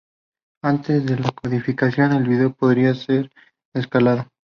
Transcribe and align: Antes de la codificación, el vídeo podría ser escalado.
Antes 0.63 1.05
de 1.05 1.15
la 1.19 1.29
codificación, 1.29 2.11
el 2.13 2.27
vídeo 2.27 2.51
podría 2.55 2.95
ser 2.95 3.29
escalado. 3.75 4.25